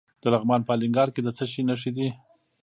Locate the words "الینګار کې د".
0.75-1.29